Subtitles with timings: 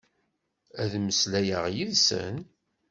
[0.81, 2.35] Ad mmeslayeɣ yid-sen?